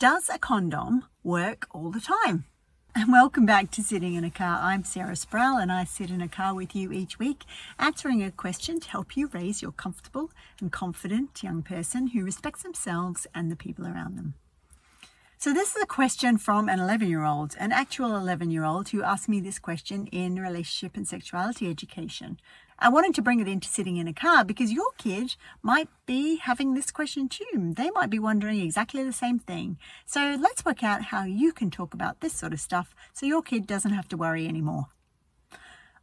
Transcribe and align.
Does 0.00 0.28
a 0.28 0.40
condom 0.40 1.04
work 1.22 1.68
all 1.70 1.92
the 1.92 2.00
time? 2.00 2.46
And 2.96 3.12
welcome 3.12 3.46
back 3.46 3.70
to 3.70 3.82
Sitting 3.82 4.14
in 4.14 4.24
a 4.24 4.30
Car. 4.30 4.58
I'm 4.60 4.82
Sarah 4.82 5.14
Sproul 5.14 5.56
and 5.56 5.70
I 5.70 5.84
sit 5.84 6.10
in 6.10 6.20
a 6.20 6.26
car 6.26 6.52
with 6.52 6.74
you 6.74 6.90
each 6.90 7.20
week, 7.20 7.44
answering 7.78 8.20
a 8.20 8.32
question 8.32 8.80
to 8.80 8.90
help 8.90 9.16
you 9.16 9.28
raise 9.32 9.62
your 9.62 9.70
comfortable 9.70 10.32
and 10.60 10.72
confident 10.72 11.44
young 11.44 11.62
person 11.62 12.08
who 12.08 12.24
respects 12.24 12.64
themselves 12.64 13.28
and 13.36 13.52
the 13.52 13.56
people 13.56 13.86
around 13.86 14.18
them. 14.18 14.34
So, 15.44 15.52
this 15.52 15.76
is 15.76 15.82
a 15.82 15.86
question 15.86 16.38
from 16.38 16.70
an 16.70 16.80
11 16.80 17.06
year 17.06 17.22
old, 17.22 17.54
an 17.60 17.70
actual 17.70 18.16
11 18.16 18.50
year 18.50 18.64
old 18.64 18.88
who 18.88 19.02
asked 19.02 19.28
me 19.28 19.40
this 19.40 19.58
question 19.58 20.06
in 20.06 20.36
relationship 20.36 20.96
and 20.96 21.06
sexuality 21.06 21.68
education. 21.68 22.40
I 22.78 22.88
wanted 22.88 23.14
to 23.16 23.20
bring 23.20 23.40
it 23.40 23.46
into 23.46 23.68
sitting 23.68 23.98
in 23.98 24.08
a 24.08 24.14
car 24.14 24.42
because 24.42 24.72
your 24.72 24.92
kid 24.96 25.36
might 25.60 25.90
be 26.06 26.36
having 26.36 26.72
this 26.72 26.90
question 26.90 27.28
too. 27.28 27.74
They 27.76 27.90
might 27.90 28.08
be 28.08 28.18
wondering 28.18 28.58
exactly 28.58 29.04
the 29.04 29.12
same 29.12 29.38
thing. 29.38 29.76
So 30.06 30.34
let's 30.40 30.64
work 30.64 30.82
out 30.82 31.02
how 31.12 31.24
you 31.24 31.52
can 31.52 31.70
talk 31.70 31.92
about 31.92 32.22
this 32.22 32.32
sort 32.32 32.54
of 32.54 32.60
stuff 32.60 32.94
so 33.12 33.26
your 33.26 33.42
kid 33.42 33.66
doesn't 33.66 33.92
have 33.92 34.08
to 34.08 34.16
worry 34.16 34.48
anymore. 34.48 34.86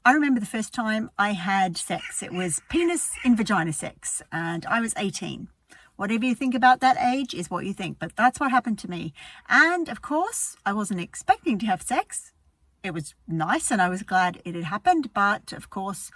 I 0.06 0.12
remember 0.12 0.40
the 0.40 0.46
first 0.46 0.72
time 0.72 1.10
I 1.18 1.32
had 1.32 1.78
sex. 1.78 2.22
It 2.22 2.32
was 2.32 2.62
penis 2.70 3.14
in 3.24 3.36
vagina 3.36 3.74
sex, 3.74 4.22
and 4.32 4.68
I 4.68 4.82
was 4.82 4.94
18. 4.98 5.48
Whatever 6.02 6.26
you 6.26 6.34
think 6.34 6.56
about 6.56 6.80
that 6.80 6.98
age 6.98 7.36
is 7.36 7.52
what 7.52 7.64
you 7.64 7.74
think, 7.74 8.00
but 8.00 8.16
that's 8.16 8.40
what 8.40 8.50
happened 8.50 8.80
to 8.80 8.90
me. 8.90 9.14
And 9.48 9.88
of 9.88 10.02
course, 10.02 10.56
I 10.66 10.74
wasn't 10.74 11.00
expecting 11.00 11.60
to 11.60 11.68
have 11.68 11.84
sex. 11.84 12.32
It 12.84 12.92
was 12.92 13.14
nice 13.28 13.70
and 13.70 13.80
I 13.80 13.88
was 13.88 14.02
glad 14.02 14.42
it 14.44 14.56
had 14.56 14.64
happened, 14.64 15.14
but 15.14 15.54
of 15.54 15.70
course, 15.70 16.10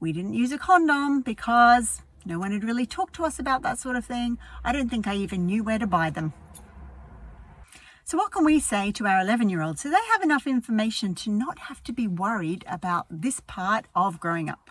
we 0.00 0.10
didn't 0.10 0.32
use 0.32 0.52
a 0.52 0.56
condom 0.56 1.20
because 1.20 2.00
no 2.24 2.38
one 2.38 2.50
had 2.50 2.64
really 2.64 2.86
talked 2.86 3.14
to 3.16 3.26
us 3.26 3.38
about 3.38 3.60
that 3.60 3.78
sort 3.78 3.94
of 3.94 4.06
thing. 4.06 4.38
I 4.64 4.72
don't 4.72 4.88
think 4.88 5.06
I 5.06 5.16
even 5.16 5.44
knew 5.44 5.62
where 5.62 5.80
to 5.80 5.86
buy 5.86 6.08
them. 6.08 6.32
So, 8.04 8.16
what 8.16 8.32
can 8.32 8.42
we 8.42 8.58
say 8.58 8.90
to 8.92 9.06
our 9.06 9.20
11 9.20 9.50
year 9.50 9.60
olds 9.60 9.82
so 9.82 9.90
they 9.90 10.06
have 10.14 10.22
enough 10.22 10.46
information 10.46 11.14
to 11.16 11.30
not 11.30 11.58
have 11.68 11.82
to 11.82 11.92
be 11.92 12.08
worried 12.08 12.64
about 12.66 13.04
this 13.10 13.40
part 13.40 13.84
of 13.94 14.18
growing 14.18 14.48
up? 14.48 14.70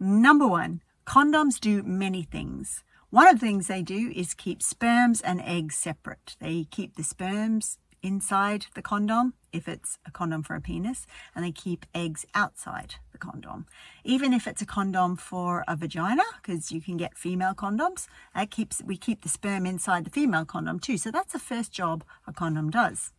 Number 0.00 0.46
one, 0.46 0.80
condoms 1.06 1.60
do 1.60 1.82
many 1.82 2.22
things. 2.22 2.82
One 3.10 3.28
of 3.28 3.38
the 3.38 3.46
things 3.46 3.68
they 3.68 3.82
do 3.82 4.12
is 4.14 4.34
keep 4.34 4.62
sperms 4.62 5.20
and 5.20 5.40
eggs 5.40 5.76
separate. 5.76 6.36
They 6.40 6.66
keep 6.70 6.96
the 6.96 7.04
sperms 7.04 7.78
inside 8.02 8.66
the 8.74 8.82
condom 8.82 9.34
if 9.52 9.68
it's 9.68 9.98
a 10.04 10.10
condom 10.10 10.42
for 10.42 10.54
a 10.54 10.60
penis, 10.60 11.06
and 11.34 11.44
they 11.44 11.52
keep 11.52 11.86
eggs 11.94 12.26
outside 12.34 12.96
the 13.12 13.18
condom. 13.18 13.66
Even 14.04 14.32
if 14.32 14.46
it's 14.46 14.60
a 14.60 14.66
condom 14.66 15.16
for 15.16 15.64
a 15.66 15.76
vagina, 15.76 16.24
because 16.42 16.70
you 16.70 16.80
can 16.80 16.96
get 16.96 17.16
female 17.16 17.54
condoms, 17.54 18.06
that 18.34 18.50
keeps 18.50 18.82
we 18.82 18.96
keep 18.96 19.22
the 19.22 19.28
sperm 19.28 19.64
inside 19.64 20.04
the 20.04 20.10
female 20.10 20.44
condom 20.44 20.78
too. 20.78 20.98
So 20.98 21.10
that's 21.10 21.32
the 21.32 21.38
first 21.38 21.72
job 21.72 22.04
a 22.26 22.32
condom 22.32 22.70
does. 22.70 23.12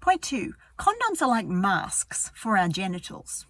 Point 0.00 0.22
two, 0.22 0.54
condoms 0.78 1.22
are 1.22 1.28
like 1.28 1.46
masks 1.46 2.30
for 2.34 2.58
our 2.58 2.68
genitals. 2.68 3.46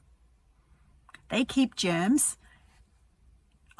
They 1.30 1.44
keep 1.44 1.74
germs 1.74 2.36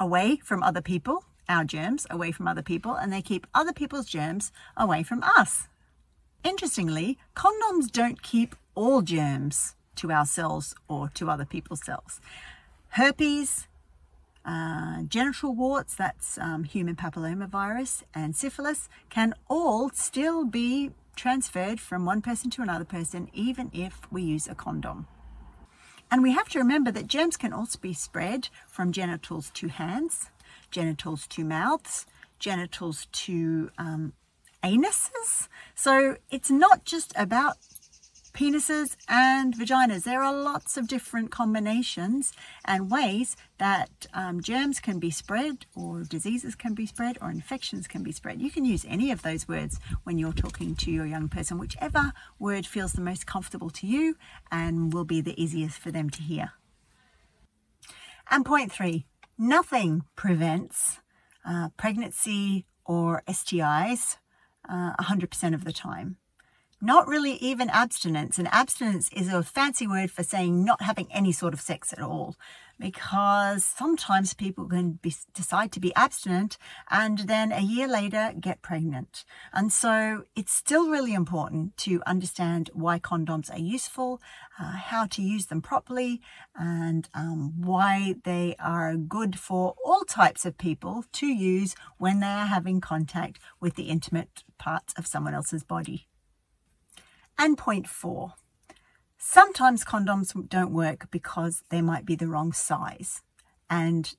away 0.01 0.39
from 0.43 0.63
other 0.63 0.81
people, 0.81 1.23
our 1.47 1.63
germs 1.63 2.07
away 2.09 2.31
from 2.31 2.47
other 2.47 2.63
people, 2.63 2.95
and 2.95 3.13
they 3.13 3.21
keep 3.21 3.45
other 3.53 3.71
people's 3.71 4.07
germs 4.07 4.51
away 4.75 5.03
from 5.03 5.21
us. 5.23 5.67
Interestingly, 6.43 7.19
condoms 7.35 7.91
don't 7.91 8.23
keep 8.23 8.55
all 8.73 9.01
germs 9.03 9.75
to 9.97 10.11
ourselves 10.11 10.73
or 10.87 11.09
to 11.09 11.29
other 11.29 11.45
people's 11.45 11.85
cells. 11.85 12.19
Herpes, 12.89 13.67
uh, 14.43 15.03
genital 15.03 15.53
warts, 15.53 15.93
that's 15.93 16.39
um, 16.39 16.63
human 16.63 16.95
papillomavirus, 16.95 18.01
and 18.15 18.35
syphilis 18.35 18.89
can 19.09 19.35
all 19.47 19.91
still 19.91 20.45
be 20.45 20.91
transferred 21.15 21.79
from 21.79 22.05
one 22.05 22.21
person 22.21 22.49
to 22.49 22.63
another 22.63 22.85
person, 22.85 23.29
even 23.33 23.69
if 23.71 24.11
we 24.11 24.23
use 24.23 24.47
a 24.47 24.55
condom. 24.55 25.05
And 26.11 26.21
we 26.21 26.33
have 26.33 26.49
to 26.49 26.59
remember 26.59 26.91
that 26.91 27.07
germs 27.07 27.37
can 27.37 27.53
also 27.53 27.79
be 27.79 27.93
spread 27.93 28.49
from 28.67 28.91
genitals 28.91 29.49
to 29.51 29.69
hands, 29.69 30.29
genitals 30.69 31.25
to 31.27 31.45
mouths, 31.45 32.05
genitals 32.37 33.07
to 33.13 33.71
um, 33.77 34.11
anuses. 34.61 35.47
So 35.73 36.17
it's 36.29 36.51
not 36.51 36.83
just 36.83 37.13
about 37.15 37.55
penises 38.41 38.95
and 39.07 39.55
vaginas. 39.55 40.03
There 40.03 40.23
are 40.23 40.33
lots 40.33 40.75
of 40.75 40.87
different 40.87 41.29
combinations 41.29 42.33
and 42.65 42.89
ways 42.89 43.37
that 43.59 44.07
um, 44.15 44.41
germs 44.41 44.79
can 44.79 44.97
be 44.97 45.11
spread, 45.11 45.67
or 45.75 46.01
diseases 46.01 46.55
can 46.55 46.73
be 46.73 46.87
spread, 46.87 47.19
or 47.21 47.29
infections 47.29 47.87
can 47.87 48.01
be 48.01 48.11
spread. 48.11 48.41
You 48.41 48.49
can 48.49 48.65
use 48.65 48.83
any 48.89 49.11
of 49.11 49.21
those 49.21 49.47
words 49.47 49.79
when 50.05 50.17
you're 50.17 50.33
talking 50.33 50.75
to 50.77 50.89
your 50.89 51.05
young 51.05 51.29
person, 51.29 51.59
whichever 51.59 52.13
word 52.39 52.65
feels 52.65 52.93
the 52.93 53.01
most 53.01 53.27
comfortable 53.27 53.69
to 53.69 53.85
you 53.85 54.15
and 54.51 54.91
will 54.91 55.05
be 55.05 55.21
the 55.21 55.39
easiest 55.39 55.77
for 55.77 55.91
them 55.91 56.09
to 56.09 56.23
hear. 56.23 56.53
And 58.31 58.43
point 58.43 58.71
three 58.71 59.05
nothing 59.37 60.01
prevents 60.15 60.99
uh, 61.47 61.69
pregnancy 61.77 62.65
or 62.85 63.21
STIs 63.27 64.17
uh, 64.67 64.95
100% 64.99 65.53
of 65.53 65.63
the 65.63 65.73
time. 65.73 66.17
Not 66.83 67.07
really 67.07 67.33
even 67.33 67.69
abstinence. 67.69 68.39
And 68.39 68.47
abstinence 68.47 69.07
is 69.13 69.31
a 69.31 69.43
fancy 69.43 69.85
word 69.85 70.09
for 70.09 70.23
saying 70.23 70.65
not 70.65 70.81
having 70.81 71.07
any 71.11 71.31
sort 71.31 71.53
of 71.53 71.61
sex 71.61 71.93
at 71.93 72.01
all. 72.01 72.35
Because 72.79 73.63
sometimes 73.63 74.33
people 74.33 74.67
can 74.67 74.93
be, 74.93 75.13
decide 75.35 75.71
to 75.73 75.79
be 75.79 75.93
abstinent 75.93 76.57
and 76.89 77.19
then 77.19 77.51
a 77.51 77.61
year 77.61 77.87
later 77.87 78.33
get 78.39 78.63
pregnant. 78.63 79.23
And 79.53 79.71
so 79.71 80.23
it's 80.35 80.51
still 80.51 80.89
really 80.89 81.13
important 81.13 81.77
to 81.77 82.01
understand 82.07 82.71
why 82.73 82.97
condoms 82.97 83.53
are 83.53 83.59
useful, 83.59 84.19
uh, 84.59 84.71
how 84.71 85.05
to 85.05 85.21
use 85.21 85.45
them 85.45 85.61
properly, 85.61 86.19
and 86.55 87.07
um, 87.13 87.53
why 87.61 88.15
they 88.23 88.55
are 88.57 88.95
good 88.95 89.37
for 89.37 89.75
all 89.85 90.01
types 90.01 90.43
of 90.43 90.57
people 90.57 91.05
to 91.13 91.27
use 91.27 91.75
when 91.99 92.21
they 92.21 92.25
are 92.25 92.47
having 92.47 92.81
contact 92.81 93.37
with 93.59 93.75
the 93.75 93.83
intimate 93.83 94.43
parts 94.57 94.95
of 94.97 95.05
someone 95.05 95.35
else's 95.35 95.63
body. 95.63 96.07
And 97.41 97.57
point 97.57 97.87
four, 97.87 98.35
sometimes 99.17 99.83
condoms 99.83 100.31
don't 100.47 100.71
work 100.71 101.09
because 101.09 101.63
they 101.71 101.81
might 101.81 102.05
be 102.05 102.13
the 102.13 102.27
wrong 102.27 102.53
size 102.53 103.23
and 103.67 104.13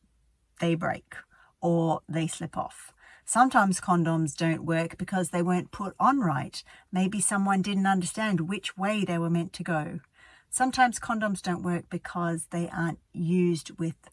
they 0.60 0.74
break 0.74 1.14
or 1.60 2.00
they 2.08 2.26
slip 2.26 2.58
off. 2.58 2.92
Sometimes 3.24 3.80
condoms 3.80 4.34
don't 4.34 4.64
work 4.64 4.98
because 4.98 5.28
they 5.28 5.40
weren't 5.40 5.70
put 5.70 5.94
on 6.00 6.18
right. 6.18 6.64
Maybe 6.90 7.20
someone 7.20 7.62
didn't 7.62 7.86
understand 7.86 8.48
which 8.48 8.76
way 8.76 9.04
they 9.04 9.18
were 9.18 9.30
meant 9.30 9.52
to 9.52 9.62
go. 9.62 10.00
Sometimes 10.50 10.98
condoms 10.98 11.40
don't 11.40 11.62
work 11.62 11.84
because 11.88 12.46
they 12.50 12.68
aren't 12.70 12.98
used 13.12 13.78
with 13.78 14.10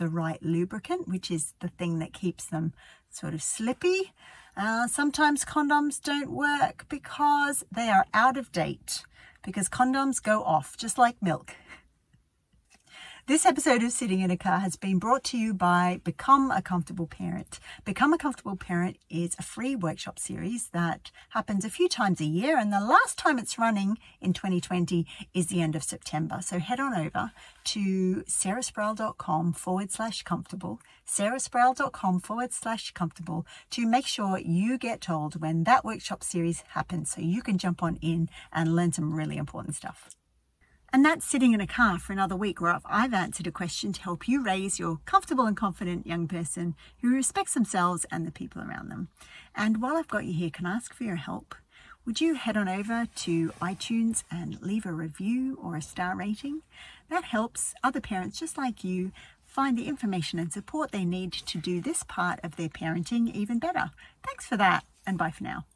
the 0.00 0.08
right 0.08 0.42
lubricant, 0.42 1.06
which 1.06 1.30
is 1.30 1.52
the 1.60 1.68
thing 1.68 1.98
that 1.98 2.14
keeps 2.14 2.46
them 2.46 2.72
sort 3.10 3.34
of 3.34 3.42
slippy. 3.42 4.12
Uh, 4.56 4.88
sometimes 4.88 5.44
condoms 5.44 6.02
don't 6.02 6.30
work 6.32 6.86
because 6.88 7.62
they 7.70 7.90
are 7.90 8.06
out 8.14 8.38
of 8.38 8.50
date, 8.50 9.04
because 9.44 9.68
condoms 9.68 10.20
go 10.20 10.42
off 10.42 10.76
just 10.76 10.96
like 10.96 11.16
milk. 11.22 11.54
This 13.30 13.46
episode 13.46 13.84
of 13.84 13.92
Sitting 13.92 14.22
in 14.22 14.32
a 14.32 14.36
Car 14.36 14.58
has 14.58 14.74
been 14.74 14.98
brought 14.98 15.22
to 15.26 15.38
you 15.38 15.54
by 15.54 16.00
Become 16.02 16.50
a 16.50 16.60
Comfortable 16.60 17.06
Parent. 17.06 17.60
Become 17.84 18.12
a 18.12 18.18
Comfortable 18.18 18.56
Parent 18.56 18.96
is 19.08 19.36
a 19.38 19.44
free 19.44 19.76
workshop 19.76 20.18
series 20.18 20.70
that 20.70 21.12
happens 21.28 21.64
a 21.64 21.70
few 21.70 21.88
times 21.88 22.20
a 22.20 22.24
year, 22.24 22.58
and 22.58 22.72
the 22.72 22.80
last 22.80 23.16
time 23.16 23.38
it's 23.38 23.56
running 23.56 23.98
in 24.20 24.32
2020 24.32 25.06
is 25.32 25.46
the 25.46 25.62
end 25.62 25.76
of 25.76 25.84
September. 25.84 26.40
So 26.40 26.58
head 26.58 26.80
on 26.80 26.92
over 26.92 27.30
to 27.66 28.24
sarahsproul.com 28.24 29.52
forward 29.52 29.92
slash 29.92 30.22
comfortable, 30.24 30.80
sarahsproul.com 31.06 32.18
forward 32.18 32.52
slash 32.52 32.90
comfortable 32.90 33.46
to 33.70 33.86
make 33.86 34.08
sure 34.08 34.38
you 34.38 34.76
get 34.76 35.00
told 35.00 35.40
when 35.40 35.62
that 35.62 35.84
workshop 35.84 36.24
series 36.24 36.64
happens 36.70 37.12
so 37.12 37.20
you 37.20 37.42
can 37.42 37.58
jump 37.58 37.80
on 37.80 37.94
in 38.02 38.28
and 38.52 38.74
learn 38.74 38.90
some 38.90 39.14
really 39.14 39.36
important 39.36 39.76
stuff. 39.76 40.16
And 40.92 41.04
that's 41.04 41.24
sitting 41.24 41.52
in 41.52 41.60
a 41.60 41.68
car 41.68 42.00
for 42.00 42.12
another 42.12 42.34
week 42.34 42.60
where 42.60 42.80
I've 42.84 43.14
answered 43.14 43.46
a 43.46 43.52
question 43.52 43.92
to 43.92 44.02
help 44.02 44.26
you 44.26 44.42
raise 44.42 44.80
your 44.80 44.98
comfortable 45.04 45.46
and 45.46 45.56
confident 45.56 46.06
young 46.06 46.26
person 46.26 46.74
who 47.00 47.14
respects 47.14 47.54
themselves 47.54 48.04
and 48.10 48.26
the 48.26 48.32
people 48.32 48.60
around 48.60 48.90
them. 48.90 49.08
And 49.54 49.80
while 49.80 49.96
I've 49.96 50.08
got 50.08 50.24
you 50.24 50.32
here, 50.32 50.50
can 50.50 50.66
I 50.66 50.74
ask 50.74 50.92
for 50.92 51.04
your 51.04 51.16
help? 51.16 51.54
Would 52.06 52.20
you 52.20 52.34
head 52.34 52.56
on 52.56 52.68
over 52.68 53.06
to 53.06 53.50
iTunes 53.60 54.24
and 54.32 54.60
leave 54.60 54.84
a 54.84 54.92
review 54.92 55.58
or 55.62 55.76
a 55.76 55.82
star 55.82 56.16
rating? 56.16 56.62
That 57.08 57.24
helps 57.24 57.72
other 57.84 58.00
parents 58.00 58.40
just 58.40 58.58
like 58.58 58.82
you 58.82 59.12
find 59.44 59.78
the 59.78 59.86
information 59.86 60.38
and 60.40 60.52
support 60.52 60.90
they 60.90 61.04
need 61.04 61.32
to 61.32 61.58
do 61.58 61.80
this 61.80 62.02
part 62.02 62.40
of 62.42 62.56
their 62.56 62.68
parenting 62.68 63.32
even 63.32 63.58
better. 63.58 63.90
Thanks 64.26 64.46
for 64.46 64.56
that, 64.56 64.84
and 65.06 65.18
bye 65.18 65.30
for 65.30 65.44
now. 65.44 65.66